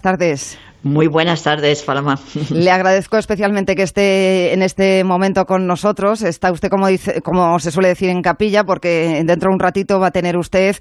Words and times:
tardes. 0.00 0.58
Muy 0.82 1.08
buenas 1.08 1.42
tardes, 1.42 1.82
Paloma. 1.82 2.18
Le 2.50 2.70
agradezco 2.70 3.18
especialmente 3.18 3.76
que 3.76 3.82
esté 3.82 4.54
en 4.54 4.62
este 4.62 5.04
momento 5.04 5.44
con 5.44 5.66
nosotros. 5.66 6.22
Está 6.22 6.50
usted, 6.50 6.70
como, 6.70 6.86
dice, 6.88 7.20
como 7.20 7.58
se 7.58 7.70
suele 7.70 7.88
decir, 7.88 8.08
en 8.08 8.22
capilla, 8.22 8.64
porque 8.64 9.22
dentro 9.26 9.50
de 9.50 9.54
un 9.54 9.60
ratito 9.60 10.00
va 10.00 10.06
a 10.06 10.10
tener 10.10 10.38
usted 10.38 10.76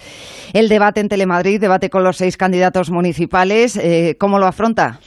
el 0.53 0.69
debate 0.69 1.01
en 1.01 1.09
Telemadrid, 1.09 1.59
debate 1.59 1.89
con 1.89 2.03
los 2.03 2.15
seis 2.15 2.37
candidatos 2.37 2.91
municipales. 2.91 3.75
Eh, 3.75 4.15
¿Cómo 4.17 4.39
lo 4.39 4.47
afronta? 4.47 4.99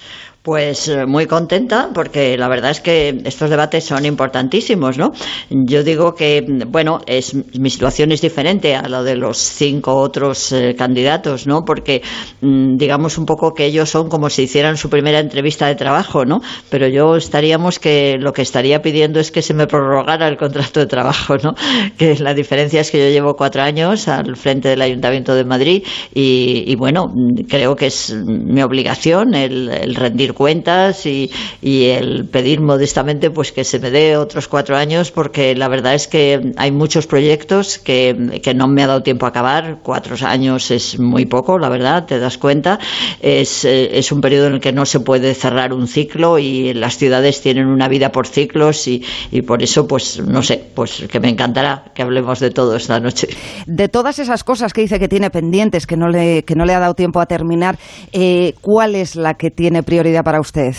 Pues 0.42 0.88
eh, 0.88 1.06
muy 1.06 1.26
contenta 1.26 1.90
porque 1.94 2.36
la 2.36 2.48
verdad 2.48 2.72
es 2.72 2.80
que 2.80 3.16
estos 3.24 3.48
debates 3.48 3.84
son 3.84 4.04
importantísimos, 4.04 4.98
¿no? 4.98 5.12
Yo 5.50 5.84
digo 5.84 6.16
que, 6.16 6.44
bueno, 6.66 6.98
es, 7.06 7.32
mi 7.56 7.70
situación 7.70 8.10
es 8.10 8.22
diferente 8.22 8.74
a 8.74 8.88
la 8.88 9.04
de 9.04 9.14
los 9.14 9.38
cinco 9.38 9.94
otros 9.94 10.50
eh, 10.50 10.74
candidatos, 10.76 11.46
¿no? 11.46 11.62
Porque 11.64 12.02
mm, 12.40 12.76
digamos 12.76 13.18
un 13.18 13.26
poco 13.26 13.54
que 13.54 13.66
ellos 13.66 13.88
son 13.88 14.08
como 14.08 14.30
si 14.30 14.42
hicieran 14.42 14.76
su 14.76 14.90
primera 14.90 15.20
entrevista 15.20 15.68
de 15.68 15.76
trabajo, 15.76 16.24
¿no? 16.24 16.40
Pero 16.70 16.88
yo 16.88 17.14
estaríamos 17.14 17.78
que 17.78 18.16
lo 18.18 18.32
que 18.32 18.42
estaría 18.42 18.82
pidiendo 18.82 19.20
es 19.20 19.30
que 19.30 19.42
se 19.42 19.54
me 19.54 19.68
prorrogara 19.68 20.26
el 20.26 20.36
contrato 20.36 20.80
de 20.80 20.86
trabajo, 20.86 21.36
¿no? 21.36 21.54
Que 21.96 22.16
la 22.18 22.34
diferencia 22.34 22.80
es 22.80 22.90
que 22.90 22.98
yo 22.98 23.10
llevo 23.10 23.34
cuatro 23.34 23.62
años 23.62 24.08
al 24.08 24.34
frente 24.34 24.70
del 24.70 24.82
Ayuntamiento 24.82 25.36
de 25.36 25.44
Madrid 25.44 25.84
y, 26.12 26.74
bueno, 26.74 27.14
creo 27.48 27.76
que 27.76 27.86
es 27.86 28.12
mi 28.12 28.60
obligación 28.62 29.34
el 29.34 29.94
rendir 29.94 30.31
cuentas 30.34 31.06
y, 31.06 31.30
el 31.62 32.28
pedir 32.28 32.60
modestamente 32.60 33.30
pues 33.30 33.52
que 33.52 33.64
se 33.64 33.78
me 33.78 33.90
dé 33.90 34.16
otros 34.16 34.48
cuatro 34.48 34.76
años 34.76 35.10
porque 35.10 35.54
la 35.54 35.68
verdad 35.68 35.94
es 35.94 36.06
que 36.06 36.52
hay 36.56 36.70
muchos 36.70 37.06
proyectos 37.06 37.78
que, 37.78 38.40
que 38.42 38.54
no 38.54 38.68
me 38.68 38.82
ha 38.82 38.86
dado 38.86 39.02
tiempo 39.02 39.26
a 39.26 39.30
acabar. 39.30 39.78
Cuatro 39.82 40.14
años 40.26 40.70
es 40.70 40.98
muy 40.98 41.26
poco, 41.26 41.58
la 41.58 41.68
verdad, 41.68 42.06
te 42.06 42.18
das 42.18 42.38
cuenta. 42.38 42.78
Es, 43.20 43.64
eh, 43.64 43.98
es 43.98 44.12
un 44.12 44.20
periodo 44.20 44.48
en 44.48 44.54
el 44.54 44.60
que 44.60 44.72
no 44.72 44.84
se 44.84 45.00
puede 45.00 45.34
cerrar 45.34 45.72
un 45.72 45.86
ciclo 45.86 46.38
y 46.38 46.74
las 46.74 46.96
ciudades 46.96 47.40
tienen 47.40 47.66
una 47.66 47.88
vida 47.88 48.12
por 48.12 48.26
ciclos 48.26 48.86
y, 48.88 49.04
y 49.30 49.42
por 49.42 49.62
eso, 49.62 49.86
pues 49.86 50.20
no 50.20 50.42
sé, 50.42 50.62
pues 50.74 51.04
que 51.10 51.20
me 51.20 51.28
encantará 51.28 51.84
que 51.94 52.02
hablemos 52.02 52.40
de 52.40 52.50
todo 52.50 52.76
esta 52.76 53.00
noche. 53.00 53.28
De 53.66 53.88
todas 53.88 54.18
esas 54.18 54.44
cosas 54.44 54.72
que 54.72 54.80
dice 54.80 54.98
que 54.98 55.08
tiene 55.08 55.30
pendientes, 55.30 55.86
que 55.86 55.96
no 55.96 56.08
le, 56.08 56.44
que 56.44 56.54
no 56.54 56.64
le 56.64 56.74
ha 56.74 56.80
dado 56.80 56.94
tiempo 56.94 57.20
a 57.20 57.26
terminar, 57.26 57.78
eh, 58.12 58.54
¿cuál 58.60 58.94
es 58.94 59.16
la 59.16 59.34
que 59.34 59.50
tiene 59.50 59.82
prioridad 59.82 60.21
para 60.22 60.40
usted? 60.40 60.74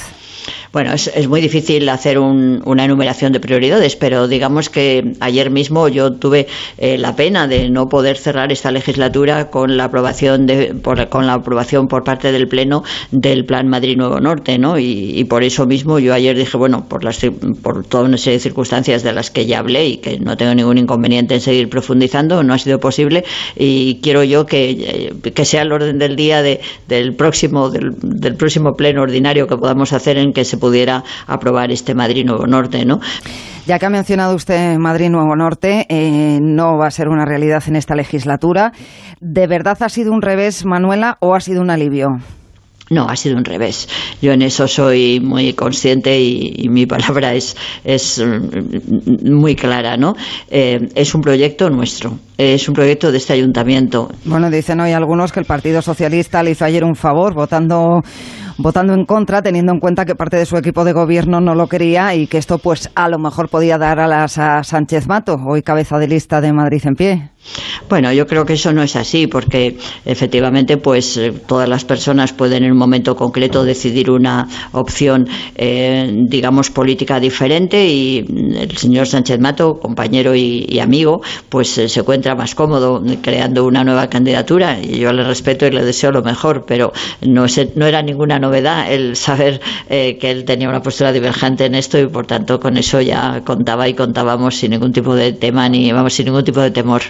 Bueno, 0.74 0.92
es, 0.94 1.28
muy 1.28 1.40
difícil 1.40 1.88
hacer 1.88 2.18
una 2.18 2.84
enumeración 2.84 3.32
de 3.32 3.40
prioridades, 3.40 3.96
pero 3.96 4.28
digamos 4.28 4.72
que 4.72 5.14
ayer 5.20 5.52
mismo 5.52 5.88
yo 5.88 6.14
tuve 6.14 6.48
eh, 6.80 6.98
la 6.98 7.16
pena 7.16 7.48
de 7.48 7.70
no 7.70 7.86
poder 7.86 8.18
cerrar 8.18 8.52
esta 8.52 8.72
legislatura 8.72 9.52
con 9.52 9.78
la 9.78 9.84
aprobación 9.84 10.48
de, 10.48 10.74
por, 10.74 11.10
con 11.10 11.28
la 11.28 11.36
aprobación 11.36 11.86
por 11.86 12.04
parte 12.04 12.32
del 12.32 12.48
Pleno 12.48 12.82
del 13.12 13.46
Plan 13.46 13.68
Madrid 13.68 13.98
Nuevo 13.98 14.20
Norte, 14.20 14.58
¿no? 14.58 14.80
Y, 14.80 15.24
por 15.26 15.44
eso 15.44 15.68
mismo 15.68 16.00
yo 16.00 16.12
ayer 16.12 16.36
dije, 16.36 16.58
bueno, 16.58 16.88
por, 16.90 17.04
las, 17.04 17.20
por 17.62 17.86
toda 17.86 18.06
una 18.06 18.18
serie 18.18 18.40
de 18.40 18.44
circunstancias 18.44 19.04
de 19.04 19.14
las 19.14 19.30
que 19.30 19.46
ya 19.46 19.60
hablé 19.60 19.86
y 19.88 19.98
que 19.98 20.20
no 20.20 20.38
tengo 20.38 20.56
ningún 20.56 20.80
inconveniente 20.80 21.36
en 21.36 21.42
seguir 21.42 21.70
profundizando, 21.70 22.42
no 22.42 22.52
ha 22.52 22.58
sido 22.58 22.80
posible 22.80 23.24
y 23.56 24.00
quiero 24.02 24.24
yo 24.24 24.48
que, 24.48 25.12
eh, 25.24 25.46
sea 25.46 25.62
el 25.62 25.72
orden 25.72 26.00
del 26.00 26.16
día 26.16 26.42
de, 26.42 26.62
del 26.88 27.16
próximo 27.16 27.70
del, 27.70 27.92
del 28.02 28.36
próximo 28.36 28.72
pleno 28.76 29.04
ordinario 29.04 29.46
que 29.46 29.56
podamos 29.56 29.94
hacer 29.94 30.18
en 30.18 30.34
que 30.34 30.46
se 30.46 30.58
pudiera 30.64 31.04
aprobar 31.28 31.72
este 31.72 31.94
Madrid 31.94 32.24
Nuevo 32.24 32.48
Norte, 32.48 32.86
¿no? 32.86 33.02
Ya 33.68 33.80
que 33.80 33.86
ha 33.86 33.90
mencionado 33.90 34.34
usted 34.34 34.78
Madrid 34.78 35.10
Nuevo 35.10 35.36
Norte, 35.36 35.86
eh, 35.90 36.40
no 36.42 36.78
va 36.78 36.88
a 36.88 36.92
ser 36.92 37.10
una 37.10 37.26
realidad 37.26 37.62
en 37.68 37.76
esta 37.76 37.96
legislatura. 37.96 38.72
¿De 39.20 39.46
verdad 39.46 39.76
ha 39.82 39.90
sido 39.90 40.14
un 40.14 40.22
revés, 40.22 40.64
Manuela, 40.64 41.18
o 41.20 41.36
ha 41.36 41.42
sido 41.42 41.62
un 41.62 41.70
alivio? 41.70 42.08
No, 42.90 43.10
ha 43.10 43.16
sido 43.18 43.36
un 43.36 43.44
revés. 43.44 43.90
Yo 44.22 44.32
en 44.32 44.42
eso 44.42 44.68
soy 44.70 45.20
muy 45.20 45.52
consciente 45.52 46.22
y, 46.22 46.70
mi 46.70 46.86
palabra 46.86 47.34
es, 47.34 47.58
es 47.84 48.24
mm, 48.24 49.34
muy 49.34 49.56
clara, 49.56 49.98
¿no? 49.98 50.16
Eh, 50.50 50.80
es 50.96 51.14
un 51.14 51.22
proyecto 51.22 51.70
nuestro, 51.70 52.20
es 52.38 52.70
un 52.70 52.74
proyecto 52.74 53.12
de 53.12 53.18
este 53.18 53.34
ayuntamiento. 53.34 54.10
Bueno, 54.24 54.50
dicen 54.50 54.80
hoy 54.80 54.94
algunos 54.94 55.34
que 55.34 55.42
el 55.42 55.46
Partido 55.46 55.82
Socialista 55.82 56.42
le 56.42 56.52
hizo 56.52 56.64
ayer 56.64 56.86
un 56.86 56.96
favor 56.96 57.34
votando 57.34 58.02
votando 58.58 58.94
en 58.94 59.06
contra, 59.06 59.42
teniendo 59.42 59.72
en 59.72 59.80
cuenta 59.80 60.06
que 60.06 60.16
parte 60.16 60.38
de 60.38 60.46
su 60.46 60.58
equipo 60.58 60.84
de 60.84 60.94
gobierno 60.94 61.42
no 61.42 61.56
lo 61.56 61.68
quería 61.68 62.16
y 62.16 62.28
que 62.28 62.38
esto, 62.38 62.58
pues, 62.58 62.90
a 62.96 63.10
lo 63.10 63.20
mejor 63.20 63.50
podía 63.50 63.78
dar 63.78 64.00
alas 64.00 64.38
a 64.38 64.64
Sánchez 64.64 65.08
Mato, 65.08 65.36
hoy 65.48 65.62
cabeza 65.62 65.98
de 65.98 66.08
lista 66.08 66.42
de 66.42 66.54
Madrid 66.54 66.82
en 66.86 66.96
pie. 66.96 67.30
Bueno, 67.90 68.12
yo 68.14 68.26
creo 68.26 68.46
que 68.46 68.54
eso 68.54 68.72
no 68.72 68.82
es 68.82 68.96
así, 68.96 69.28
porque 69.28 69.78
efectivamente, 70.06 70.78
pues 70.78 71.18
eh, 71.18 71.34
todas 71.46 71.68
las 71.68 71.84
personas 71.84 72.32
pueden 72.32 72.64
en 72.64 72.72
un 72.72 72.78
momento 72.78 73.16
concreto 73.16 73.64
decidir 73.64 74.10
una 74.10 74.48
opción, 74.72 75.28
eh, 75.56 76.12
digamos, 76.28 76.70
política 76.70 77.20
diferente 77.20 77.86
y 77.86 78.26
el 78.58 78.78
señor 78.78 79.08
Sánchez 79.08 79.40
Mato, 79.40 79.74
compañero 79.76 80.34
y, 80.36 80.80
amigo, 80.80 81.22
pues 81.50 81.78
eh, 81.78 81.90
se 81.90 82.00
encuentra 82.00 82.36
más 82.36 82.56
cómodo 82.56 83.04
creando 83.22 83.66
una 83.66 83.84
nueva 83.84 84.08
candidatura 84.08 84.80
y 84.82 85.00
yo 85.00 85.12
le 85.12 85.24
respeto 85.24 85.68
y 85.68 85.72
le 85.72 85.84
deseo 85.84 86.12
lo 86.12 86.24
mejor, 86.24 86.64
pero 86.66 86.94
no, 87.22 87.46
no 87.76 87.86
era 87.86 88.02
ninguna 88.02 88.40
novedad 88.44 88.92
el 88.92 89.16
saber 89.16 89.62
que 89.88 90.32
él 90.34 90.46
tenía 90.46 90.70
una 90.70 90.82
postura 90.82 91.12
divergente 91.12 91.66
en 91.66 91.76
esto 91.76 91.98
y 92.00 92.08
por 92.08 92.26
tanto 92.26 92.60
con 92.60 92.78
eso 92.78 93.02
ya 93.02 93.42
contaba 93.46 93.88
y 93.88 93.94
contábamos 93.94 94.58
sin 94.58 94.72
ningún 94.72 94.94
tipo 94.94 95.16
de 95.16 95.34
tema 95.34 95.68
ni 95.70 95.92
vamos 95.92 96.14
sin 96.14 96.26
ningún 96.26 96.44
tipo 96.44 96.62
de 96.62 96.72
temor. 96.72 97.02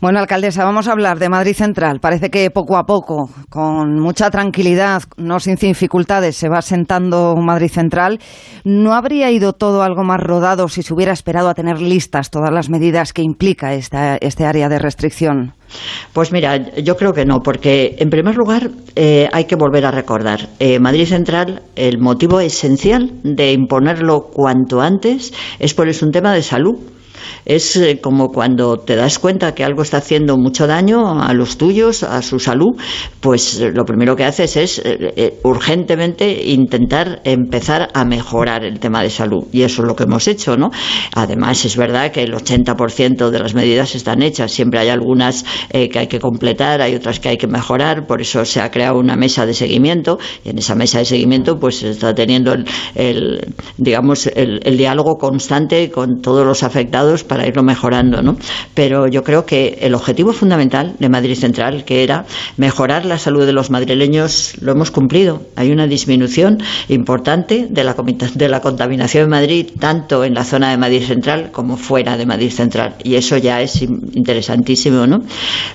Bueno, 0.00 0.18
alcaldesa, 0.18 0.64
vamos 0.64 0.88
a 0.88 0.92
hablar 0.92 1.18
de 1.18 1.28
Madrid 1.28 1.52
Central. 1.52 2.00
Parece 2.00 2.30
que 2.30 2.50
poco 2.50 2.78
a 2.78 2.84
poco, 2.84 3.28
con 3.50 4.00
mucha 4.00 4.30
tranquilidad, 4.30 5.02
no 5.18 5.38
sin 5.40 5.56
dificultades, 5.56 6.36
se 6.36 6.48
va 6.48 6.62
sentando 6.62 7.36
Madrid 7.36 7.68
Central. 7.70 8.18
¿No 8.64 8.94
habría 8.94 9.30
ido 9.30 9.52
todo 9.52 9.82
algo 9.82 10.02
más 10.02 10.18
rodado 10.18 10.68
si 10.68 10.82
se 10.82 10.94
hubiera 10.94 11.12
esperado 11.12 11.50
a 11.50 11.54
tener 11.54 11.82
listas 11.82 12.30
todas 12.30 12.50
las 12.50 12.70
medidas 12.70 13.12
que 13.12 13.20
implica 13.20 13.74
esta, 13.74 14.16
este 14.16 14.46
área 14.46 14.70
de 14.70 14.78
restricción? 14.78 15.52
Pues 16.14 16.32
mira, 16.32 16.56
yo 16.80 16.96
creo 16.96 17.12
que 17.12 17.26
no, 17.26 17.40
porque 17.40 17.96
en 17.98 18.08
primer 18.08 18.36
lugar 18.36 18.70
eh, 18.96 19.28
hay 19.34 19.44
que 19.44 19.54
volver 19.54 19.84
a 19.84 19.90
recordar, 19.90 20.48
eh, 20.60 20.80
Madrid 20.80 21.04
Central, 21.04 21.60
el 21.76 21.98
motivo 21.98 22.40
esencial 22.40 23.20
de 23.22 23.52
imponerlo 23.52 24.30
cuanto 24.32 24.80
antes 24.80 25.34
es 25.58 25.74
por 25.74 25.90
es 25.90 26.02
un 26.02 26.10
tema 26.10 26.32
de 26.32 26.42
salud 26.42 26.78
es 27.44 27.76
eh, 27.76 28.00
como 28.00 28.28
cuando 28.28 28.78
te 28.78 28.96
das 28.96 29.18
cuenta 29.18 29.54
que 29.54 29.64
algo 29.64 29.82
está 29.82 29.98
haciendo 29.98 30.36
mucho 30.36 30.66
daño 30.66 31.20
a 31.20 31.32
los 31.34 31.56
tuyos, 31.56 32.02
a 32.02 32.22
su 32.22 32.38
salud, 32.38 32.76
pues 33.20 33.60
eh, 33.60 33.70
lo 33.72 33.84
primero 33.84 34.16
que 34.16 34.24
haces 34.24 34.56
es 34.56 34.82
eh, 34.84 35.38
urgentemente 35.42 36.44
intentar 36.46 37.20
empezar 37.24 37.88
a 37.94 38.04
mejorar 38.04 38.64
el 38.64 38.78
tema 38.78 39.02
de 39.02 39.10
salud. 39.10 39.44
Y 39.52 39.62
eso 39.62 39.82
es 39.82 39.88
lo 39.88 39.96
que 39.96 40.04
hemos 40.04 40.26
hecho, 40.28 40.56
¿no? 40.56 40.70
Además, 41.14 41.64
es 41.64 41.76
verdad 41.76 42.12
que 42.12 42.22
el 42.22 42.34
80% 42.34 43.30
de 43.30 43.38
las 43.38 43.54
medidas 43.54 43.94
están 43.94 44.22
hechas. 44.22 44.52
Siempre 44.52 44.80
hay 44.80 44.88
algunas 44.88 45.44
que 45.70 45.98
hay 45.98 46.06
que 46.06 46.20
completar, 46.20 46.82
hay 46.82 46.94
otras 46.94 47.20
que 47.20 47.30
hay 47.30 47.36
que 47.36 47.46
mejorar. 47.46 48.06
Por 48.06 48.20
eso 48.20 48.44
se 48.44 48.60
ha 48.60 48.70
creado 48.70 48.98
una 48.98 49.16
mesa 49.16 49.46
de 49.46 49.54
seguimiento 49.54 50.18
y 50.44 50.50
en 50.50 50.58
esa 50.58 50.74
mesa 50.74 50.98
de 50.98 51.04
seguimiento 51.04 51.58
pues 51.58 51.78
se 51.78 51.90
está 51.90 52.14
teniendo 52.14 52.54
el, 52.94 53.54
digamos, 53.76 54.26
el 54.26 54.76
diálogo 54.76 55.16
constante 55.16 55.90
con 55.90 56.20
todos 56.20 56.44
los 56.44 56.62
afectados 56.62 57.09
para 57.18 57.46
irlo 57.46 57.62
mejorando, 57.62 58.22
¿no? 58.22 58.36
Pero 58.74 59.08
yo 59.08 59.24
creo 59.24 59.44
que 59.44 59.78
el 59.82 59.94
objetivo 59.94 60.32
fundamental 60.32 60.94
de 60.98 61.08
Madrid 61.08 61.34
Central, 61.34 61.84
que 61.84 62.02
era 62.02 62.24
mejorar 62.56 63.04
la 63.04 63.18
salud 63.18 63.44
de 63.44 63.52
los 63.52 63.70
madrileños, 63.70 64.54
lo 64.60 64.72
hemos 64.72 64.90
cumplido. 64.90 65.42
Hay 65.56 65.72
una 65.72 65.86
disminución 65.86 66.58
importante 66.88 67.66
de 67.68 67.84
la, 67.84 67.94
de 68.34 68.48
la 68.48 68.60
contaminación 68.60 69.24
en 69.24 69.30
Madrid, 69.30 69.66
tanto 69.78 70.24
en 70.24 70.34
la 70.34 70.44
zona 70.44 70.70
de 70.70 70.76
Madrid 70.76 71.02
Central 71.02 71.50
como 71.50 71.76
fuera 71.76 72.16
de 72.16 72.26
Madrid 72.26 72.50
Central. 72.50 72.94
Y 73.02 73.16
eso 73.16 73.36
ya 73.36 73.60
es 73.60 73.82
interesantísimo, 73.82 75.06
¿no? 75.06 75.20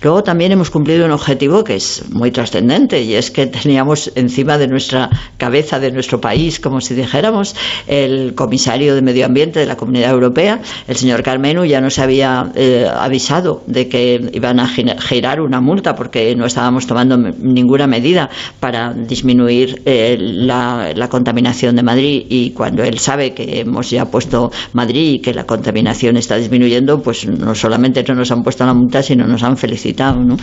Luego 0.02 0.23
también 0.23 0.52
hemos 0.52 0.69
cumplido 0.69 1.06
un 1.06 1.12
objetivo 1.12 1.63
que 1.63 1.75
es 1.75 2.03
muy 2.12 2.31
trascendente 2.31 3.02
y 3.03 3.16
es 3.16 3.31
que 3.31 3.47
teníamos 3.47 4.12
encima 4.16 4.57
de 4.57 4.67
nuestra 4.67 5.09
cabeza, 5.38 5.79
de 5.79 5.91
nuestro 5.91 6.22
país, 6.22 6.59
como 6.59 6.81
si 6.81 6.93
dijéramos, 6.93 7.55
el 7.88 8.35
comisario 8.35 8.96
de 8.96 9.02
Medio 9.02 9.26
Ambiente 9.26 9.59
de 9.59 9.66
la 9.66 9.78
Comunidad 9.78 10.11
Europea, 10.11 10.61
el 10.88 10.96
señor 10.96 11.23
Carmenu 11.26 11.66
ya 11.66 11.82
nos 11.82 11.98
había 11.98 12.52
eh, 12.54 12.88
avisado 12.88 13.64
de 13.66 13.90
que 13.90 14.30
iban 14.32 14.60
a 14.60 14.68
girar 14.68 15.42
una 15.42 15.60
multa 15.60 15.96
porque 15.96 16.36
no 16.36 16.46
estábamos 16.46 16.86
tomando 16.86 17.18
ninguna 17.18 17.88
medida 17.88 18.30
para 18.60 18.94
disminuir 18.94 19.82
eh, 19.88 20.18
la, 20.20 20.94
contaminación 21.10 21.76
de 21.76 21.82
Madrid 21.82 22.28
y 22.30 22.52
cuando 22.52 22.84
él 22.84 23.00
sabe 23.00 23.34
que 23.34 23.62
hemos 23.62 23.90
ya 23.90 24.06
puesto 24.06 24.52
Madrid 24.74 25.16
y 25.16 25.20
que 25.20 25.34
la 25.34 25.46
contaminación 25.46 26.16
está 26.18 26.36
disminuyendo, 26.36 27.02
pues 27.02 27.28
no 27.28 27.56
solamente 27.56 28.04
no 28.08 28.14
nos 28.14 28.32
han 28.32 28.44
puesto 28.44 28.64
la 28.64 28.76
multa, 28.76 29.02
sino 29.02 29.26
nos 29.26 29.42
han 29.42 29.58
felicitado. 29.58 30.20
¿no? 30.20 30.38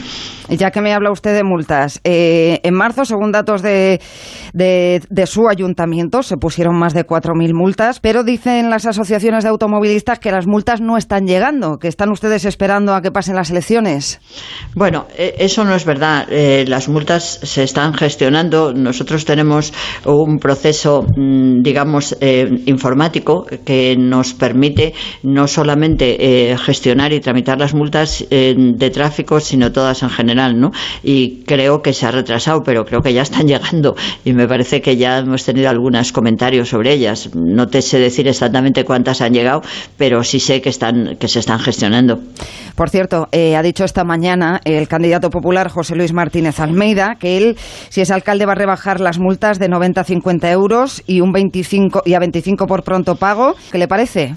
Ya 0.48 0.72
que 0.72 0.80
me 0.80 0.92
habla 0.92 1.12
usted 1.12 1.32
de 1.36 1.44
multas, 1.44 2.00
eh, 2.02 2.58
en 2.64 2.74
marzo, 2.74 3.04
según 3.04 3.30
datos 3.30 3.62
de, 3.62 4.00
de, 4.52 5.00
de 5.08 5.26
su 5.28 5.48
ayuntamiento, 5.48 6.24
se 6.24 6.36
pusieron 6.38 6.76
más 6.76 6.92
de 6.92 7.06
4.000 7.06 7.54
multas, 7.54 8.00
pero 8.00 8.24
dicen 8.24 8.68
las 8.68 8.84
asociaciones 8.86 9.44
de 9.44 9.50
automovilistas 9.50 10.18
que 10.18 10.32
las 10.32 10.48
multas 10.48 10.71
no 10.80 10.96
están 10.96 11.26
llegando, 11.26 11.78
que 11.78 11.88
están 11.88 12.10
ustedes 12.10 12.44
esperando 12.44 12.94
a 12.94 13.02
que 13.02 13.10
pasen 13.10 13.36
las 13.36 13.50
elecciones. 13.50 14.20
Bueno, 14.74 15.06
e, 15.16 15.34
eso 15.38 15.64
no 15.64 15.74
es 15.74 15.84
verdad. 15.84 16.26
Eh, 16.30 16.64
las 16.66 16.88
multas 16.88 17.40
se 17.42 17.62
están 17.62 17.94
gestionando. 17.94 18.72
Nosotros 18.72 19.24
tenemos 19.24 19.72
un 20.04 20.38
proceso, 20.38 21.02
mm, 21.02 21.62
digamos, 21.62 22.16
eh, 22.20 22.48
informático 22.66 23.46
que 23.64 23.96
nos 23.98 24.34
permite 24.34 24.94
no 25.22 25.46
solamente 25.46 26.56
gestionar 26.64 27.12
y 27.12 27.20
tramitar 27.20 27.58
las 27.58 27.74
multas 27.74 28.24
de 28.28 28.90
tráfico, 28.90 29.40
sino 29.40 29.72
todas 29.72 30.02
en 30.02 30.10
general, 30.10 30.58
¿no? 30.58 30.70
Y 31.02 31.42
creo 31.44 31.82
que 31.82 31.92
se 31.92 32.06
ha 32.06 32.10
retrasado, 32.10 32.62
pero 32.64 32.84
creo 32.84 33.00
que 33.00 33.12
ya 33.12 33.22
están 33.22 33.46
llegando 33.46 33.94
y 34.24 34.32
me 34.32 34.46
parece 34.46 34.80
que 34.80 34.96
ya 34.96 35.18
hemos 35.18 35.44
tenido 35.44 35.68
algunos 35.68 36.12
comentarios 36.12 36.68
sobre 36.68 36.92
ellas. 36.92 37.30
No 37.34 37.66
te 37.68 37.82
sé 37.82 37.98
decir 37.98 38.28
exactamente 38.28 38.84
cuántas 38.84 39.20
han 39.20 39.32
llegado, 39.32 39.62
pero 39.96 40.22
sí 40.24 40.40
sé 40.40 40.61
que 40.62 40.70
están 40.70 41.16
que 41.18 41.28
se 41.28 41.40
están 41.40 41.58
gestionando. 41.58 42.20
Por 42.74 42.88
cierto, 42.88 43.28
eh, 43.32 43.56
ha 43.56 43.62
dicho 43.62 43.84
esta 43.84 44.04
mañana 44.04 44.60
el 44.64 44.88
candidato 44.88 45.28
popular 45.28 45.68
José 45.68 45.94
Luis 45.94 46.12
Martínez 46.12 46.58
Almeida 46.60 47.16
que 47.18 47.36
él, 47.36 47.56
si 47.90 48.00
es 48.00 48.10
alcalde, 48.10 48.46
va 48.46 48.52
a 48.52 48.56
rebajar 48.56 49.00
las 49.00 49.18
multas 49.18 49.58
de 49.58 49.68
90 49.68 50.00
a 50.00 50.04
50 50.04 50.50
euros 50.50 51.02
y 51.06 51.20
un 51.20 51.32
25 51.32 52.02
y 52.06 52.14
a 52.14 52.18
25 52.18 52.66
por 52.66 52.82
pronto 52.82 53.16
pago. 53.16 53.54
¿Qué 53.70 53.78
le 53.78 53.88
parece? 53.88 54.34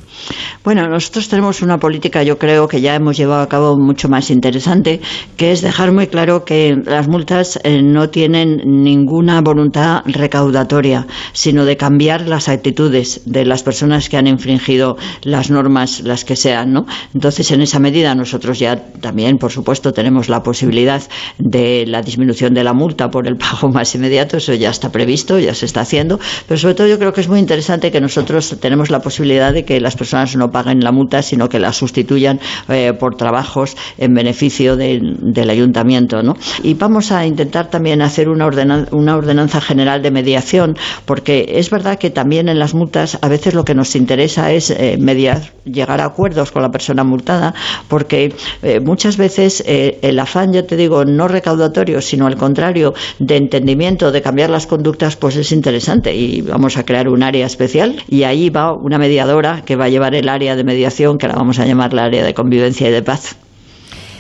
Bueno, 0.64 0.88
nosotros 0.88 1.30
tenemos 1.30 1.62
una 1.62 1.78
política, 1.78 2.24
yo 2.24 2.38
creo 2.38 2.68
que 2.68 2.82
ya 2.82 2.96
hemos 2.96 3.18
llevado 3.18 3.42
a 3.42 3.50
cabo 3.50 3.78
mucho 3.78 4.10
más 4.10 4.32
interesante, 4.32 5.00
que 5.38 5.52
es 5.52 5.62
dejar 5.62 5.92
muy 5.92 6.08
claro 6.08 6.44
que 6.44 6.76
las 6.86 7.08
multas 7.08 7.60
eh, 7.64 7.82
no 7.84 8.10
tienen 8.10 8.58
ninguna 8.66 9.42
voluntad 9.42 10.02
recaudatoria, 10.06 11.06
sino 11.34 11.66
de 11.66 11.78
cambiar 11.78 12.28
las 12.28 12.50
actitudes 12.50 13.22
de 13.26 13.46
las 13.46 13.64
personas 13.64 14.10
que 14.10 14.18
han 14.18 14.28
infringido 14.28 14.98
las 15.22 15.52
normas, 15.52 16.02
las 16.06 16.26
que 16.26 16.36
sean, 16.36 16.72
¿no? 16.72 16.86
Entonces, 17.14 17.52
en 17.52 17.62
esa 17.62 17.80
medida, 17.80 18.16
nosotros 18.16 18.60
ya 18.60 18.76
también, 19.02 19.38
por 19.38 19.52
supuesto, 19.52 19.92
tenemos 19.92 20.30
la 20.30 20.42
posibilidad 20.42 21.02
de 21.40 21.86
la 21.88 22.02
disminución 22.02 22.54
de 22.54 22.64
la 22.64 22.74
multa 22.74 23.10
por 23.10 23.28
el 23.28 23.36
pago 23.36 23.70
más 23.74 23.94
inmediato, 23.96 24.38
eso 24.38 24.54
ya 24.54 24.70
está 24.70 24.92
previsto, 24.92 25.40
ya 25.40 25.54
se 25.54 25.66
está 25.66 25.82
haciendo, 25.82 26.20
pero 26.48 26.60
sobre 26.60 26.76
todo 26.76 26.88
yo 26.88 26.98
creo 27.00 27.14
que 27.14 27.22
es 27.22 27.30
muy 27.30 27.40
interesante 27.40 27.92
que 27.92 28.02
nosotros 28.02 28.58
tenemos 28.60 28.90
la 28.90 29.00
posibilidad 29.00 29.54
de 29.54 29.66
que 29.66 29.80
las 29.80 29.96
personas 29.96 30.36
no 30.36 30.50
paguen 30.50 30.80
la 30.82 30.92
multa, 30.92 31.22
sino 31.22 31.50
que 31.50 31.60
la 31.60 31.74
sustituyan 31.74 32.40
eh, 32.70 32.94
por 32.98 33.16
trabajos 33.16 33.76
en 33.98 34.14
beneficio 34.14 34.76
del 34.76 35.50
ayuntamiento. 35.50 36.22
¿no? 36.24 36.36
Y 36.64 36.74
vamos 36.74 37.12
a 37.12 37.26
intentar 37.26 37.70
también 37.70 38.02
hacer 38.02 38.30
una, 38.30 38.48
una 38.92 39.16
ordenanza 39.16 39.62
general 39.62 40.02
de 40.02 40.12
mediación, 40.12 40.76
porque 41.06 41.46
es 41.50 41.70
verdad 41.70 41.98
que 41.98 42.10
también 42.10 42.50
en 42.50 42.60
las 42.60 42.74
multas 42.74 43.18
a 43.22 43.28
veces 43.28 43.54
lo 43.54 43.64
que 43.64 43.76
nos 43.76 43.96
interesa 43.96 44.52
es 44.52 44.70
eh, 44.70 44.98
mediar, 45.00 45.42
llegar 45.66 45.95
a 46.02 46.06
acuerdos 46.06 46.52
con 46.52 46.62
la 46.62 46.70
persona 46.70 47.04
multada, 47.04 47.54
porque 47.88 48.34
eh, 48.62 48.80
muchas 48.80 49.18
veces 49.18 49.64
el 49.66 50.20
afán, 50.20 50.54
ya 50.54 50.64
te 50.64 50.76
digo, 50.76 51.06
no 51.06 51.28
recaudatorio, 51.28 52.02
sino 52.02 52.28
al 52.28 52.36
contrario, 52.36 52.94
de 53.20 53.38
entendimiento, 53.38 54.12
de 54.12 54.22
cambiar 54.22 54.50
las 54.50 54.68
conductas, 54.68 55.16
pues 55.16 55.36
es 55.36 55.52
interesante. 55.52 56.14
Y 56.16 56.42
vamos 56.42 56.78
a 56.78 56.84
crear 56.84 57.08
un 57.08 57.24
área 57.24 57.46
especial 57.46 58.02
y 58.08 58.24
ahí 58.24 58.50
va 58.50 58.74
una 58.74 58.98
mediadora 58.98 59.62
que 59.66 59.76
va 59.76 59.86
a 59.86 59.90
llevar 59.90 60.16
el 60.16 60.30
área 60.30 60.56
de 60.56 60.64
mediación, 60.64 61.18
que 61.18 61.28
la 61.28 61.36
vamos 61.36 61.60
a 61.60 61.66
llamar 61.66 61.94
la 61.94 62.04
área 62.04 62.24
de 62.24 62.34
convivencia 62.34 62.90
y 62.90 62.92
de 62.92 63.02
paz. 63.02 63.38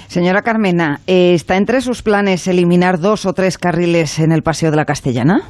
Señora 0.08 0.44
Carmena, 0.44 1.02
eh, 1.08 1.34
¿está 1.34 1.58
entre 1.58 1.82
sus 1.82 2.02
planes 2.02 2.48
eliminar 2.48 3.00
dos 3.00 3.26
o 3.26 3.34
tres 3.34 3.58
carriles 3.58 4.20
en 4.20 4.32
el 4.32 4.44
Paseo 4.44 4.72
de 4.72 4.78
la 4.78 4.86
Castellana? 4.86 5.42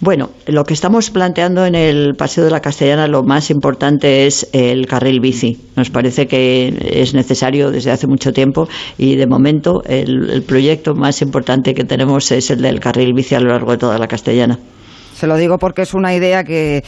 Bueno, 0.00 0.30
lo 0.46 0.64
que 0.64 0.74
estamos 0.74 1.10
planteando 1.10 1.64
en 1.64 1.74
el 1.74 2.14
Paseo 2.14 2.44
de 2.44 2.50
la 2.50 2.60
Castellana, 2.60 3.06
lo 3.06 3.22
más 3.22 3.50
importante 3.50 4.26
es 4.26 4.48
el 4.52 4.86
carril 4.86 5.20
bici. 5.20 5.56
Nos 5.76 5.90
parece 5.90 6.26
que 6.26 7.00
es 7.02 7.14
necesario 7.14 7.70
desde 7.70 7.90
hace 7.90 8.06
mucho 8.06 8.32
tiempo 8.32 8.68
y 8.98 9.16
de 9.16 9.26
momento 9.26 9.82
el 9.86 10.42
proyecto 10.46 10.94
más 10.94 11.22
importante 11.22 11.74
que 11.74 11.84
tenemos 11.84 12.30
es 12.30 12.50
el 12.50 12.60
del 12.60 12.80
carril 12.80 13.14
bici 13.14 13.34
a 13.34 13.40
lo 13.40 13.50
largo 13.50 13.72
de 13.72 13.78
toda 13.78 13.98
la 13.98 14.06
Castellana. 14.06 14.58
Se 15.16 15.26
lo 15.26 15.38
digo 15.38 15.56
porque 15.56 15.80
es 15.80 15.94
una 15.94 16.14
idea 16.14 16.44
que, 16.44 16.84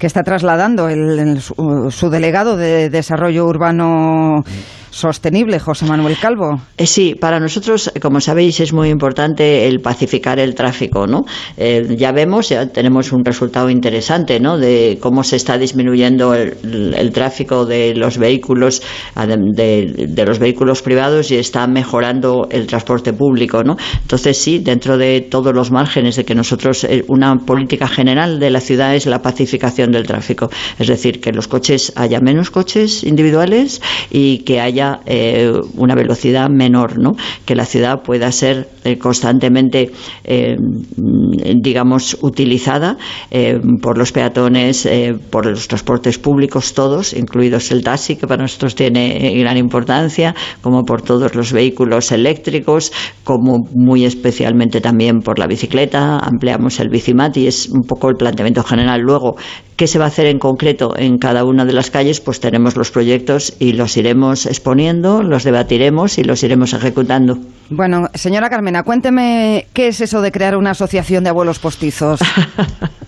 que 0.00 0.06
está 0.08 0.24
trasladando 0.24 0.88
el, 0.88 1.40
su, 1.40 2.10
delegado 2.10 2.56
de 2.56 2.90
Desarrollo 2.90 3.46
Urbano 3.46 4.42
sostenible, 4.90 5.58
José 5.58 5.86
Manuel 5.86 6.16
Calvo. 6.18 6.60
Eh, 6.76 6.86
sí, 6.86 7.14
para 7.14 7.40
nosotros, 7.40 7.92
como 8.00 8.20
sabéis, 8.20 8.60
es 8.60 8.72
muy 8.72 8.88
importante 8.88 9.66
el 9.66 9.80
pacificar 9.80 10.38
el 10.38 10.54
tráfico, 10.54 11.06
¿no? 11.06 11.24
Eh, 11.56 11.94
ya 11.96 12.12
vemos, 12.12 12.48
ya 12.48 12.66
tenemos 12.66 13.12
un 13.12 13.24
resultado 13.24 13.70
interesante, 13.70 14.40
¿no? 14.40 14.58
De 14.58 14.98
cómo 15.00 15.22
se 15.24 15.36
está 15.36 15.58
disminuyendo 15.58 16.34
el, 16.34 17.10
tráfico 17.12 17.66
de 17.66 17.94
los 17.94 18.18
vehículos, 18.18 18.82
de, 19.16 20.06
de, 20.08 20.24
los 20.24 20.38
vehículos 20.38 20.82
privados 20.82 21.30
y 21.30 21.36
está 21.36 21.66
mejorando 21.66 22.46
el 22.50 22.66
transporte 22.66 23.12
público, 23.12 23.62
¿no? 23.64 23.76
Entonces 24.02 24.36
sí, 24.36 24.58
dentro 24.58 24.96
de 24.98 25.20
todos 25.20 25.54
los 25.54 25.70
márgenes 25.70 26.16
de 26.16 26.24
que 26.24 26.34
nosotros 26.34 26.84
eh, 26.84 27.04
una 27.08 27.36
política 27.36 27.88
general 27.88 28.38
de 28.38 28.50
la 28.50 28.60
ciudad 28.60 28.94
es 28.94 29.06
la 29.06 29.22
pacificación 29.22 29.90
del 29.90 30.06
tráfico, 30.06 30.50
es 30.78 30.88
decir, 30.88 31.20
que 31.20 31.32
los 31.32 31.48
coches 31.48 31.92
haya 31.96 32.20
menos 32.20 32.50
coches 32.50 33.04
individuales 33.04 33.80
y 34.10 34.38
que 34.38 34.60
haya 34.60 34.79
eh, 35.06 35.52
una 35.76 35.94
velocidad 35.94 36.48
menor, 36.48 36.98
¿no? 36.98 37.12
que 37.44 37.54
la 37.54 37.64
ciudad 37.64 38.02
pueda 38.02 38.32
ser 38.32 38.68
eh, 38.84 38.98
constantemente, 38.98 39.90
eh, 40.24 40.56
digamos, 41.62 42.18
utilizada 42.22 42.96
por 43.82 43.98
los 43.98 44.12
peatones, 44.12 44.88
por 45.30 45.46
los 45.46 45.68
transportes 45.68 46.18
públicos, 46.18 46.74
todos, 46.74 47.12
incluidos 47.12 47.70
el 47.70 47.82
taxi, 47.82 48.16
que 48.16 48.26
para 48.26 48.42
nosotros 48.42 48.74
tiene 48.74 49.34
gran 49.38 49.56
importancia, 49.56 50.34
como 50.60 50.82
por 50.84 51.02
todos 51.02 51.34
los 51.34 51.52
vehículos 51.52 52.12
eléctricos, 52.12 52.92
como 53.24 53.58
muy 53.74 54.04
especialmente 54.04 54.80
también 54.80 55.20
por 55.20 55.38
la 55.38 55.46
bicicleta, 55.46 56.18
ampliamos 56.18 56.80
el 56.80 56.88
bicimat 56.88 57.36
y 57.36 57.46
es 57.46 57.68
un 57.68 57.82
poco 57.82 58.08
el 58.08 58.16
planteamiento 58.16 58.62
general. 58.62 59.00
Luego, 59.00 59.36
¿qué 59.80 59.86
se 59.86 59.98
va 59.98 60.04
a 60.04 60.08
hacer 60.08 60.26
en 60.26 60.38
concreto 60.38 60.94
en 60.94 61.16
cada 61.16 61.42
una 61.46 61.64
de 61.64 61.72
las 61.72 61.90
calles? 61.90 62.20
Pues 62.20 62.38
tenemos 62.38 62.76
los 62.76 62.90
proyectos 62.90 63.54
y 63.58 63.72
los 63.72 63.96
iremos 63.96 64.44
exponiendo 64.44 64.60
poniendo, 64.70 65.22
los 65.22 65.42
debatiremos 65.42 66.18
y 66.18 66.22
los 66.22 66.42
iremos 66.42 66.74
ejecutando. 66.74 67.38
Bueno, 67.70 68.10
señora 68.12 68.50
Carmena, 68.50 68.82
cuénteme 68.82 69.66
qué 69.72 69.88
es 69.88 70.02
eso 70.02 70.20
de 70.20 70.30
crear 70.30 70.54
una 70.54 70.72
asociación 70.72 71.24
de 71.24 71.30
abuelos 71.30 71.58
postizos. 71.58 72.20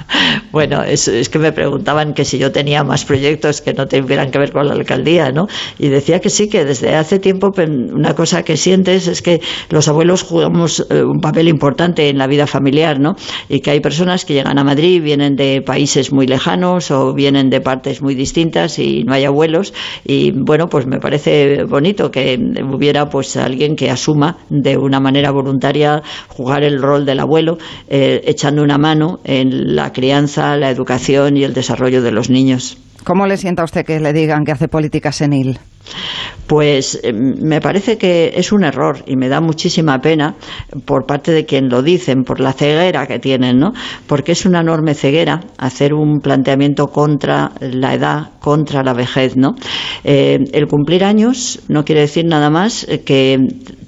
bueno, 0.52 0.82
es, 0.82 1.28
que 1.28 1.38
me 1.38 1.52
preguntaban 1.52 2.14
que 2.14 2.24
si 2.24 2.38
yo 2.38 2.52
tenía 2.52 2.84
más 2.84 3.04
proyectos 3.04 3.60
que 3.60 3.72
no 3.72 3.86
tuvieran 3.86 4.30
que 4.30 4.38
ver 4.38 4.52
con 4.52 4.66
la 4.66 4.74
alcaldía, 4.74 5.30
¿no? 5.30 5.46
Y 5.78 5.88
decía 5.88 6.20
que 6.20 6.30
sí, 6.30 6.48
que 6.48 6.64
desde 6.64 6.94
hace 6.94 7.18
tiempo 7.18 7.52
una 7.56 8.14
cosa 8.14 8.42
que 8.42 8.56
sientes 8.56 9.06
es 9.08 9.22
que 9.22 9.40
los 9.70 9.88
abuelos 9.88 10.22
jugamos 10.22 10.86
eh, 10.90 11.02
un 11.02 11.20
papel 11.20 11.48
importante 11.48 12.08
en 12.08 12.18
la 12.18 12.26
vida 12.26 12.46
familiar, 12.46 13.00
¿no? 13.00 13.14
Y 13.48 13.60
que 13.60 13.70
hay 13.70 13.80
personas 13.80 14.24
que 14.24 14.34
llegan 14.34 14.58
a 14.58 14.64
Madrid, 14.64 15.02
vienen 15.02 15.36
de 15.36 15.62
países 15.62 16.12
muy 16.12 16.26
lejanos 16.26 16.90
o 16.90 17.14
vienen 17.14 17.50
de 17.50 17.60
partes 17.60 18.02
muy 18.02 18.14
distintas 18.14 18.78
y 18.78 19.04
no 19.04 19.14
hay 19.14 19.24
abuelos. 19.24 19.72
Y 20.04 20.32
bueno, 20.32 20.68
pues 20.68 20.86
me 20.86 20.98
parece 20.98 21.64
bonito 21.64 22.10
que 22.10 22.38
hubiera 22.72 23.08
pues 23.08 23.36
alguien 23.36 23.76
que 23.76 23.90
asuma 23.90 24.36
de 24.48 24.76
una 24.76 25.00
manera 25.00 25.30
voluntaria 25.30 26.02
jugar 26.28 26.62
el 26.62 26.80
rol 26.80 27.04
del 27.04 27.20
abuelo, 27.20 27.58
eh, 27.88 28.22
echando 28.26 28.62
una 28.62 28.78
mano 28.78 29.20
en 29.24 29.74
la 29.74 29.92
crianza, 30.02 30.56
la 30.56 30.68
educación 30.68 31.36
y 31.36 31.44
el 31.44 31.54
desarrollo 31.54 32.02
de 32.02 32.10
los 32.10 32.28
niños. 32.28 32.76
¿Cómo 33.04 33.24
le 33.28 33.36
sienta 33.36 33.62
a 33.62 33.66
usted 33.66 33.84
que 33.86 34.00
le 34.00 34.12
digan 34.12 34.42
que 34.44 34.50
hace 34.50 34.66
política 34.66 35.12
senil? 35.12 35.60
Pues 36.48 36.98
eh, 37.04 37.12
me 37.12 37.60
parece 37.60 37.98
que 37.98 38.32
es 38.34 38.50
un 38.50 38.64
error 38.64 39.04
y 39.06 39.14
me 39.14 39.28
da 39.28 39.40
muchísima 39.40 40.00
pena 40.00 40.34
por 40.86 41.06
parte 41.06 41.30
de 41.30 41.44
quien 41.44 41.68
lo 41.68 41.82
dicen, 41.82 42.24
por 42.24 42.40
la 42.40 42.52
ceguera 42.52 43.06
que 43.06 43.20
tienen, 43.20 43.60
¿no? 43.60 43.70
Porque 44.08 44.32
es 44.32 44.44
una 44.44 44.60
enorme 44.60 44.94
ceguera 44.94 45.38
hacer 45.56 45.94
un 45.94 46.18
planteamiento 46.18 46.88
contra 46.88 47.52
la 47.60 47.94
edad, 47.94 48.30
contra 48.40 48.82
la 48.82 48.94
vejez, 48.94 49.36
¿no? 49.36 49.54
Eh, 50.02 50.38
el 50.52 50.66
cumplir 50.66 51.04
años 51.04 51.60
no 51.68 51.84
quiere 51.84 52.00
decir 52.00 52.24
nada 52.26 52.50
más 52.50 52.88
que 53.04 53.38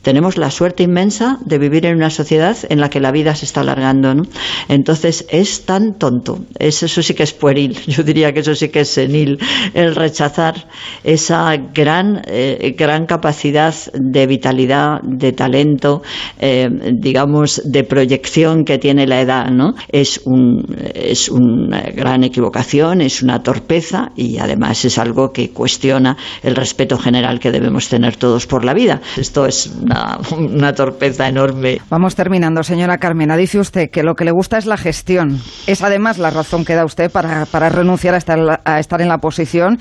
tenemos 0.05 0.37
la 0.37 0.51
suerte 0.51 0.83
inmensa 0.83 1.39
de 1.45 1.59
vivir 1.59 1.87
en 1.87 1.97
una 1.97 2.11
sociedad 2.11 2.57
en 2.69 2.79
la 2.79 2.91
que 2.91 3.01
la 3.01 3.11
vida 3.11 3.35
se 3.35 3.47
está 3.47 3.63
alargando, 3.63 4.15
¿no? 4.15 4.23
Entonces 4.69 5.27
es 5.31 5.65
tan 5.65 5.95
tonto, 5.99 6.39
eso 6.59 6.87
sí 7.03 7.15
que 7.15 7.23
es 7.23 7.33
pueril, 7.33 7.77
yo 7.87 8.03
diría 8.03 8.33
que 8.33 8.41
eso 8.41 8.55
sí 8.55 8.69
que 8.69 8.81
es 8.81 8.91
senil, 8.91 9.39
el 9.73 9.97
rechazar 9.97 10.69
esa 11.03 11.57
gran, 11.57 12.21
eh, 12.27 12.75
gran 12.79 13.07
capacidad 13.07 13.75
de 13.95 14.27
vitalidad, 14.27 15.01
de 15.03 15.33
talento, 15.33 16.03
eh, 16.39 16.69
digamos, 16.93 17.63
de 17.65 17.85
proyección 17.85 18.65
que 18.65 18.79
tiene 18.79 19.07
la 19.07 19.23
edad, 19.23 19.51
¿no? 19.51 19.75
Es, 19.89 20.21
un, 20.27 20.67
es 20.95 21.31
una 21.31 21.81
gran 21.81 22.25
equivocación, 22.25 23.01
es 23.01 23.23
una 23.23 23.43
torpeza 23.43 24.13
y 24.17 24.37
además 24.37 24.85
es 24.85 24.99
algo 24.99 25.33
que 25.33 25.51
cuestiona 25.51 26.17
el 26.43 26.55
respeto 26.57 26.99
general 26.99 27.41
que 27.41 27.51
debemos 27.51 27.89
tener 27.89 28.17
todos 28.17 28.47
por 28.47 28.65
la 28.65 28.75
vida. 28.75 29.01
Esto 29.17 29.47
es 29.47 29.67
una 29.67 29.94
una, 29.95 30.19
una 30.39 30.73
torpeza 30.73 31.29
enorme. 31.29 31.81
Vamos 31.89 32.15
terminando, 32.15 32.63
señora 32.63 32.99
Carmena. 32.99 33.37
Dice 33.37 33.59
usted 33.59 33.91
que 33.91 34.03
lo 34.03 34.15
que 34.15 34.25
le 34.25 34.33
gusta 34.33 34.59
es 34.59 34.67
la 34.67 34.77
gestión. 34.77 35.41
Es 35.67 35.83
además 35.83 36.19
la 36.19 36.31
razón 36.31 36.65
que 36.65 36.75
da 36.75 36.85
usted 36.85 37.11
para, 37.11 37.47
para 37.47 37.69
renunciar 37.69 38.15
a 38.15 38.19
estar, 38.19 38.39
a 38.65 38.79
estar 38.79 39.01
en 39.01 39.09
la 39.09 39.19
posición, 39.19 39.79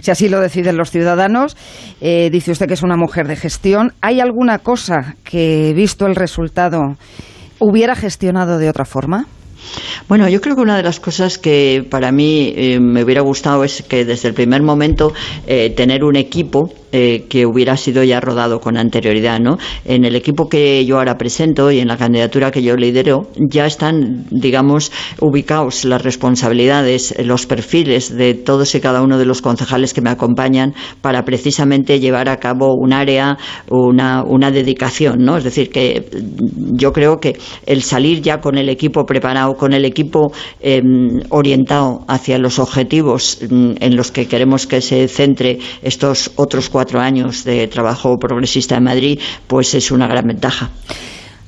si 0.00 0.10
así 0.10 0.28
lo 0.28 0.40
deciden 0.40 0.76
los 0.76 0.90
ciudadanos. 0.90 1.56
Eh, 2.00 2.30
dice 2.30 2.52
usted 2.52 2.66
que 2.66 2.74
es 2.74 2.82
una 2.82 2.96
mujer 2.96 3.26
de 3.26 3.36
gestión. 3.36 3.92
¿Hay 4.00 4.20
alguna 4.20 4.58
cosa 4.58 5.16
que, 5.24 5.72
visto 5.74 6.06
el 6.06 6.14
resultado, 6.14 6.80
hubiera 7.58 7.94
gestionado 7.94 8.58
de 8.58 8.68
otra 8.68 8.84
forma? 8.84 9.26
Bueno, 10.08 10.28
yo 10.28 10.40
creo 10.40 10.56
que 10.56 10.62
una 10.62 10.76
de 10.76 10.82
las 10.82 11.00
cosas 11.00 11.38
que 11.38 11.84
para 11.88 12.12
mí 12.12 12.52
eh, 12.56 12.78
me 12.80 13.02
hubiera 13.02 13.22
gustado 13.22 13.64
es 13.64 13.82
que 13.82 14.04
desde 14.04 14.28
el 14.28 14.34
primer 14.34 14.62
momento 14.62 15.12
eh, 15.46 15.70
tener 15.70 16.04
un 16.04 16.16
equipo 16.16 16.70
eh, 16.92 17.26
que 17.28 17.44
hubiera 17.46 17.76
sido 17.76 18.04
ya 18.04 18.20
rodado 18.20 18.60
con 18.60 18.76
anterioridad. 18.76 19.40
¿no? 19.40 19.58
En 19.84 20.04
el 20.04 20.14
equipo 20.14 20.48
que 20.48 20.84
yo 20.86 20.98
ahora 20.98 21.18
presento 21.18 21.70
y 21.70 21.80
en 21.80 21.88
la 21.88 21.96
candidatura 21.96 22.50
que 22.50 22.62
yo 22.62 22.76
lidero 22.76 23.28
ya 23.36 23.66
están, 23.66 24.24
digamos, 24.30 24.92
ubicados 25.20 25.84
las 25.84 26.02
responsabilidades, 26.02 27.14
los 27.24 27.46
perfiles 27.46 28.16
de 28.16 28.34
todos 28.34 28.74
y 28.74 28.80
cada 28.80 29.02
uno 29.02 29.18
de 29.18 29.26
los 29.26 29.42
concejales 29.42 29.92
que 29.92 30.00
me 30.00 30.10
acompañan 30.10 30.74
para 31.00 31.24
precisamente 31.24 31.98
llevar 31.98 32.28
a 32.28 32.38
cabo 32.38 32.74
un 32.74 32.92
área, 32.92 33.36
una, 33.68 34.22
una 34.22 34.50
dedicación. 34.50 35.24
¿no? 35.24 35.36
Es 35.36 35.44
decir, 35.44 35.70
que 35.70 36.08
yo 36.72 36.92
creo 36.92 37.18
que 37.18 37.36
el 37.66 37.82
salir 37.82 38.22
ya 38.22 38.40
con 38.40 38.56
el 38.56 38.68
equipo 38.68 39.04
preparado, 39.04 39.54
con 39.54 39.72
el 39.72 39.84
equipo 39.86 40.32
em, 40.60 41.20
orientado 41.30 42.04
hacia 42.08 42.38
los 42.38 42.58
objetivos 42.58 43.38
mm, 43.48 43.72
en 43.80 43.96
los 43.96 44.12
que 44.12 44.26
queremos 44.26 44.66
que 44.66 44.80
se 44.80 45.08
centre 45.08 45.58
estos 45.82 46.32
otros 46.36 46.68
cuatro 46.68 47.00
años 47.00 47.44
de 47.44 47.66
trabajo 47.68 48.16
progresista 48.18 48.76
en 48.76 48.84
Madrid, 48.84 49.20
pues 49.46 49.74
es 49.74 49.90
una 49.90 50.06
gran 50.06 50.26
ventaja. 50.26 50.70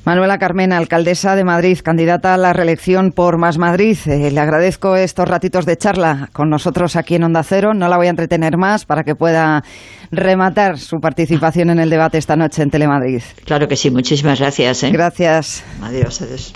Manuela 0.05 0.39
Carmena, 0.39 0.77
alcaldesa 0.77 1.35
de 1.35 1.43
Madrid, 1.43 1.77
candidata 1.83 2.33
a 2.33 2.37
la 2.37 2.53
reelección 2.53 3.11
por 3.11 3.37
Más 3.37 3.57
Madrid. 3.57 3.97
Eh, 4.07 4.31
le 4.31 4.39
agradezco 4.39 4.95
estos 4.95 5.27
ratitos 5.27 5.65
de 5.67 5.77
charla 5.77 6.29
con 6.33 6.49
nosotros 6.49 6.95
aquí 6.95 7.15
en 7.15 7.25
Onda 7.25 7.43
Cero. 7.43 7.73
No 7.75 7.87
la 7.89 7.97
voy 7.97 8.07
a 8.07 8.09
entretener 8.09 8.57
más 8.57 8.85
para 8.85 9.03
que 9.03 9.13
pueda 9.13 9.61
rematar 10.09 10.79
su 10.79 10.97
participación 10.97 11.69
en 11.69 11.79
el 11.79 11.89
debate 11.89 12.17
esta 12.17 12.35
noche 12.35 12.63
en 12.63 12.71
Telemadrid. 12.71 13.21
Claro 13.45 13.67
que 13.67 13.75
sí, 13.75 13.91
muchísimas 13.91 14.39
gracias. 14.39 14.83
¿eh? 14.83 14.89
Gracias. 14.91 15.63
Adiós, 15.83 16.21
adiós. 16.21 16.53